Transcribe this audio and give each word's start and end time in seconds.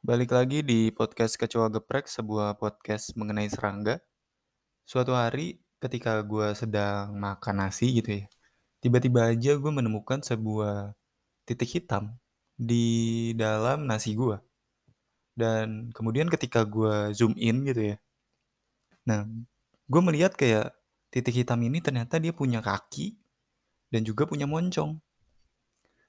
Balik 0.00 0.32
lagi 0.32 0.64
di 0.64 0.88
podcast 0.88 1.36
Kecoa 1.36 1.68
Geprek, 1.68 2.08
sebuah 2.08 2.56
podcast 2.56 3.12
mengenai 3.20 3.52
serangga. 3.52 4.00
Suatu 4.88 5.12
hari 5.12 5.60
ketika 5.76 6.24
gue 6.24 6.56
sedang 6.56 7.12
makan 7.20 7.60
nasi 7.60 7.92
gitu 8.00 8.24
ya, 8.24 8.24
tiba-tiba 8.80 9.28
aja 9.28 9.60
gue 9.60 9.68
menemukan 9.68 10.24
sebuah 10.24 10.96
titik 11.44 11.68
hitam 11.68 12.16
di 12.56 13.28
dalam 13.36 13.84
nasi 13.84 14.16
gue. 14.16 14.40
Dan 15.36 15.92
kemudian 15.92 16.32
ketika 16.32 16.64
gue 16.64 17.12
zoom 17.12 17.36
in 17.36 17.68
gitu 17.68 17.92
ya, 17.92 17.96
nah 19.04 19.28
gue 19.84 20.00
melihat 20.00 20.32
kayak 20.32 20.72
titik 21.12 21.44
hitam 21.44 21.60
ini 21.60 21.84
ternyata 21.84 22.16
dia 22.16 22.32
punya 22.32 22.64
kaki 22.64 23.20
dan 23.92 24.00
juga 24.08 24.24
punya 24.24 24.48
moncong. 24.48 24.96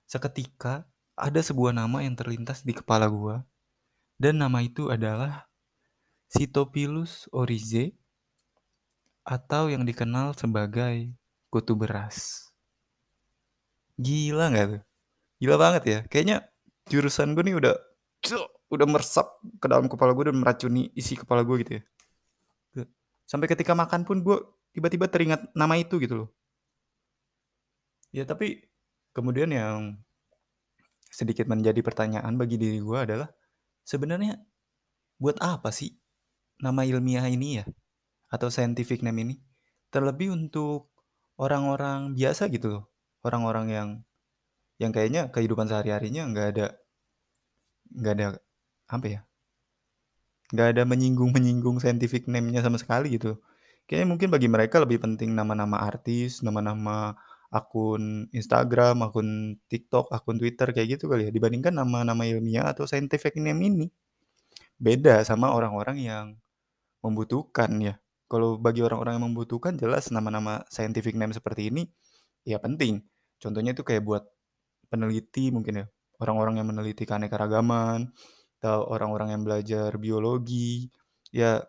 Seketika 0.07 0.87
ada 1.19 1.43
sebuah 1.43 1.75
nama 1.75 2.07
yang 2.07 2.15
terlintas 2.15 2.63
di 2.63 2.71
kepala 2.71 3.11
gue 3.11 3.50
dan 4.21 4.37
nama 4.37 4.61
itu 4.61 4.93
adalah 4.93 5.49
Sitopilus 6.29 7.25
orizae 7.33 7.97
atau 9.25 9.65
yang 9.67 9.81
dikenal 9.81 10.37
sebagai 10.37 11.09
kutu 11.49 11.73
beras. 11.73 12.47
Gila 13.97 14.53
nggak 14.53 14.65
tuh? 14.77 14.81
Gila 15.41 15.57
banget 15.57 15.83
ya. 15.83 15.99
Kayaknya 16.05 16.37
jurusan 16.85 17.33
gue 17.33 17.43
nih 17.49 17.57
udah 17.57 17.75
udah 18.71 18.87
meresap 18.87 19.41
ke 19.57 19.65
dalam 19.65 19.89
kepala 19.89 20.13
gue 20.13 20.29
dan 20.29 20.37
meracuni 20.37 20.93
isi 20.93 21.17
kepala 21.17 21.41
gue 21.41 21.57
gitu 21.65 21.71
ya. 21.81 21.83
Sampai 23.25 23.49
ketika 23.49 23.73
makan 23.73 24.05
pun 24.05 24.21
gue 24.21 24.37
tiba-tiba 24.71 25.09
teringat 25.09 25.49
nama 25.57 25.75
itu 25.81 25.97
gitu 25.97 26.23
loh. 26.23 26.29
Ya 28.13 28.23
tapi 28.23 28.69
kemudian 29.11 29.49
yang 29.49 29.97
sedikit 31.11 31.49
menjadi 31.49 31.83
pertanyaan 31.83 32.39
bagi 32.39 32.55
diri 32.55 32.79
gue 32.79 32.95
adalah 33.01 33.27
sebenarnya 33.87 34.41
buat 35.21 35.37
apa 35.41 35.69
sih 35.69 35.97
nama 36.61 36.85
ilmiah 36.85 37.25
ini 37.29 37.61
ya? 37.61 37.65
Atau 38.31 38.49
scientific 38.53 39.03
name 39.03 39.27
ini? 39.27 39.35
Terlebih 39.91 40.31
untuk 40.31 40.93
orang-orang 41.35 42.15
biasa 42.15 42.47
gitu 42.53 42.67
loh. 42.79 42.83
Orang-orang 43.21 43.67
yang 43.69 43.89
yang 44.81 44.89
kayaknya 44.89 45.29
kehidupan 45.29 45.69
sehari-harinya 45.69 46.25
nggak 46.31 46.47
ada 46.57 46.67
nggak 47.91 48.13
ada 48.17 48.27
apa 48.89 49.07
ya? 49.07 49.21
Nggak 50.51 50.67
ada 50.75 50.83
menyinggung-menyinggung 50.83 51.77
scientific 51.79 52.27
name-nya 52.27 52.65
sama 52.65 52.81
sekali 52.81 53.15
gitu. 53.15 53.39
Kayaknya 53.87 54.07
mungkin 54.07 54.29
bagi 54.31 54.47
mereka 54.47 54.79
lebih 54.79 55.03
penting 55.03 55.35
nama-nama 55.35 55.83
artis 55.83 56.39
nama-nama 56.39 57.19
akun 57.51 58.31
Instagram, 58.31 59.03
akun 59.03 59.59
TikTok, 59.67 60.07
akun 60.09 60.39
Twitter 60.39 60.71
kayak 60.71 60.97
gitu 60.97 61.11
kali 61.11 61.27
ya 61.27 61.31
dibandingkan 61.35 61.75
nama-nama 61.75 62.23
ilmiah 62.23 62.71
atau 62.71 62.87
scientific 62.87 63.35
name 63.35 63.59
ini 63.67 63.87
beda 64.81 65.21
sama 65.27 65.53
orang-orang 65.53 65.97
yang 66.01 66.25
membutuhkan 67.05 67.69
ya. 67.83 67.95
Kalau 68.31 68.55
bagi 68.55 68.79
orang-orang 68.81 69.19
yang 69.19 69.25
membutuhkan 69.29 69.75
jelas 69.75 70.07
nama-nama 70.09 70.63
scientific 70.71 71.13
name 71.19 71.35
seperti 71.35 71.67
ini 71.67 71.83
ya 72.47 72.57
penting. 72.57 73.03
Contohnya 73.37 73.75
itu 73.75 73.83
kayak 73.83 74.01
buat 74.07 74.23
peneliti 74.87 75.51
mungkin 75.51 75.83
ya. 75.83 75.85
Orang-orang 76.21 76.61
yang 76.63 76.67
meneliti 76.71 77.03
keanekaragaman 77.03 78.13
atau 78.61 78.85
orang-orang 78.87 79.35
yang 79.35 79.43
belajar 79.43 79.97
biologi. 79.99 80.87
Ya 81.33 81.65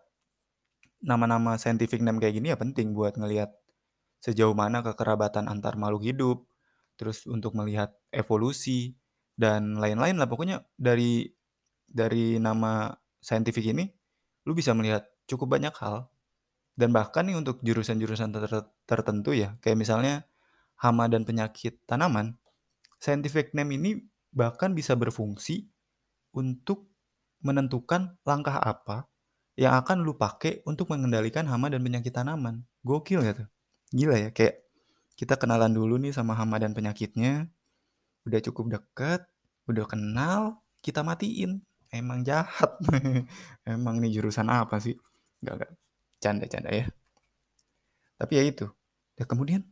nama-nama 1.03 1.59
scientific 1.59 1.99
name 1.99 2.23
kayak 2.23 2.39
gini 2.39 2.55
ya 2.55 2.57
penting 2.57 2.95
buat 2.95 3.19
ngelihat 3.19 3.51
sejauh 4.23 4.55
mana 4.55 4.79
kekerabatan 4.79 5.51
antar 5.51 5.75
makhluk 5.75 6.07
hidup. 6.07 6.37
Terus 6.95 7.27
untuk 7.27 7.51
melihat 7.59 7.91
evolusi 8.15 8.95
dan 9.35 9.75
lain-lain 9.75 10.15
lah. 10.15 10.31
Pokoknya 10.31 10.63
dari 10.79 11.27
dari 11.83 12.39
nama 12.39 12.95
scientific 13.19 13.67
ini 13.67 13.91
lu 14.47 14.55
bisa 14.55 14.71
melihat 14.71 15.03
cukup 15.27 15.59
banyak 15.59 15.75
hal. 15.75 16.07
Dan 16.73 16.95
bahkan 16.95 17.27
nih 17.27 17.37
untuk 17.37 17.59
jurusan-jurusan 17.61 18.33
ter 18.33 18.49
tertentu 18.87 19.35
ya 19.35 19.59
kayak 19.61 19.77
misalnya 19.77 20.25
hama 20.79 21.05
dan 21.05 21.21
penyakit 21.21 21.77
tanaman 21.85 22.33
scientific 23.03 23.51
name 23.51 23.75
ini 23.75 23.91
bahkan 24.31 24.71
bisa 24.71 24.95
berfungsi 24.95 25.67
untuk 26.31 26.87
menentukan 27.43 28.15
langkah 28.23 28.57
apa 28.63 29.11
yang 29.59 29.75
akan 29.75 30.01
lu 30.07 30.15
pakai 30.15 30.63
untuk 30.63 30.89
mengendalikan 30.89 31.45
hama 31.45 31.67
dan 31.67 31.83
penyakit 31.83 32.15
tanaman. 32.15 32.63
Gokil 32.87 33.21
ya 33.21 33.35
gila 33.93 34.17
ya 34.17 34.29
kayak 34.33 34.65
kita 35.13 35.37
kenalan 35.37 35.71
dulu 35.71 36.01
nih 36.01 36.11
sama 36.11 36.33
hama 36.33 36.57
dan 36.57 36.73
penyakitnya 36.73 37.47
udah 38.25 38.39
cukup 38.41 38.81
deket 38.81 39.21
udah 39.69 39.85
kenal 39.85 40.59
kita 40.81 41.05
matiin 41.05 41.61
emang 41.93 42.25
jahat 42.25 42.73
emang 43.69 44.01
nih 44.01 44.19
jurusan 44.19 44.49
apa 44.49 44.81
sih 44.81 44.97
Gak, 45.43 45.55
gak. 45.59 45.71
Canda-canda 46.23 46.71
ya. 46.71 46.85
Tapi 48.15 48.33
ya 48.39 48.43
itu. 48.47 48.65
Ya 49.19 49.27
kemudian, 49.27 49.67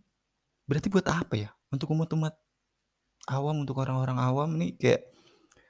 berarti 0.68 0.92
buat 0.92 1.08
apa 1.08 1.40
ya? 1.40 1.50
Untuk 1.72 1.96
umat-umat 1.96 2.36
awam, 3.32 3.64
untuk 3.64 3.80
orang-orang 3.80 4.20
awam 4.20 4.60
nih 4.60 4.76
kayak 4.76 5.02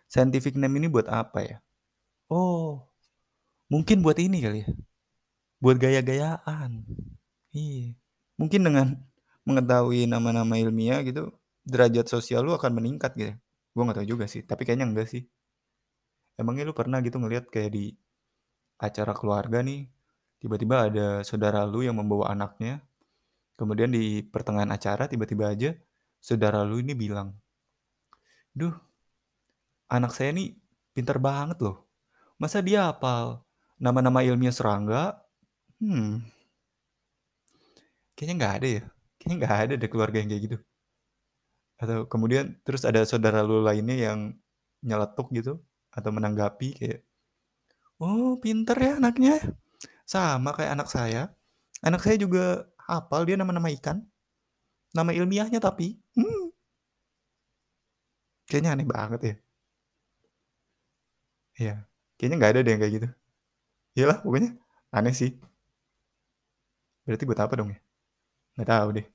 scientific 0.10 0.58
name 0.58 0.82
ini 0.82 0.90
buat 0.90 1.06
apa 1.06 1.46
ya? 1.46 1.58
Oh, 2.34 2.90
mungkin 3.70 4.02
buat 4.02 4.18
ini 4.18 4.42
kali 4.42 4.66
ya. 4.66 4.70
Buat 5.62 5.78
gaya-gayaan. 5.78 6.82
Iya. 7.54 8.01
Mungkin 8.42 8.66
dengan 8.66 8.98
mengetahui 9.46 10.10
nama-nama 10.10 10.58
ilmiah 10.58 11.06
gitu, 11.06 11.30
derajat 11.62 12.10
sosial 12.10 12.42
lu 12.42 12.58
akan 12.58 12.74
meningkat 12.74 13.14
gitu. 13.14 13.38
Gue 13.78 13.82
gak 13.86 14.02
tau 14.02 14.08
juga 14.18 14.26
sih, 14.26 14.42
tapi 14.42 14.66
kayaknya 14.66 14.90
enggak 14.90 15.14
sih. 15.14 15.24
Emangnya 16.42 16.66
lu 16.66 16.74
pernah 16.74 16.98
gitu 17.06 17.22
ngeliat 17.22 17.54
kayak 17.54 17.70
di 17.70 17.94
acara 18.82 19.14
keluarga 19.14 19.62
nih, 19.62 19.86
tiba-tiba 20.42 20.90
ada 20.90 21.08
saudara 21.22 21.62
lu 21.70 21.86
yang 21.86 22.02
membawa 22.02 22.34
anaknya, 22.34 22.82
kemudian 23.62 23.94
di 23.94 24.26
pertengahan 24.26 24.74
acara 24.74 25.06
tiba-tiba 25.06 25.54
aja 25.54 25.78
saudara 26.18 26.66
lu 26.66 26.82
ini 26.82 26.98
bilang, 26.98 27.38
duh, 28.58 28.74
anak 29.86 30.18
saya 30.18 30.34
nih 30.34 30.58
pinter 30.98 31.22
banget 31.22 31.62
loh. 31.62 31.86
Masa 32.42 32.58
dia 32.66 32.90
hafal 32.90 33.46
nama-nama 33.78 34.26
ilmiah 34.26 34.50
serangga? 34.50 35.22
Hmm, 35.78 36.26
kayaknya 38.22 38.36
nggak 38.38 38.54
ada 38.62 38.68
ya. 38.70 38.82
Kayaknya 39.18 39.36
nggak 39.42 39.56
ada 39.66 39.74
deh 39.82 39.90
keluarga 39.90 40.18
yang 40.22 40.30
kayak 40.30 40.44
gitu. 40.46 40.58
Atau 41.82 42.06
kemudian 42.06 42.62
terus 42.62 42.86
ada 42.86 43.02
saudara 43.10 43.42
lu 43.42 43.66
lainnya 43.66 43.98
yang 43.98 44.20
nyeletuk 44.86 45.34
gitu 45.34 45.58
atau 45.90 46.10
menanggapi 46.14 46.78
kayak 46.78 47.02
Oh, 48.02 48.38
pinter 48.38 48.78
ya 48.78 48.98
anaknya. 49.02 49.42
Sama 50.06 50.54
kayak 50.58 50.74
anak 50.78 50.90
saya. 50.90 51.34
Anak 51.82 52.02
saya 52.06 52.18
juga 52.22 52.70
hafal 52.90 53.26
dia 53.26 53.38
nama-nama 53.38 53.70
ikan. 53.78 54.06
Nama 54.94 55.12
ilmiahnya 55.18 55.58
tapi. 55.62 55.98
Hmm. 56.18 56.54
Kayaknya 58.50 58.70
aneh 58.78 58.88
banget 58.94 59.22
ya. 59.30 59.34
Iya. 61.60 61.74
Kayaknya 62.18 62.36
nggak 62.38 62.52
ada 62.54 62.60
deh 62.66 62.72
yang 62.74 62.82
kayak 62.82 62.94
gitu. 62.98 63.08
Iyalah 63.98 64.18
pokoknya 64.24 64.50
aneh 64.98 65.16
sih. 65.22 65.32
Berarti 67.06 67.24
buat 67.30 67.42
apa 67.42 67.54
dong 67.60 67.70
ya? 67.74 67.81
Nggak 68.62 68.70
tahu 68.78 68.90
deh. 68.98 69.06